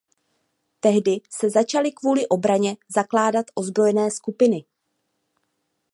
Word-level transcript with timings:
Tehdy 0.79 1.21
se 1.29 1.49
začaly 1.49 1.91
kvůli 1.91 2.27
obraně 2.27 2.77
zakládat 2.95 3.45
ozbrojené 3.55 4.11
skupiny. 4.11 4.65